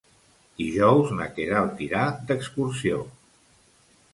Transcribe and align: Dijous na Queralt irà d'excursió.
Dijous 0.61 1.11
na 1.19 1.27
Queralt 1.35 1.83
irà 1.89 2.07
d'excursió. 2.31 3.03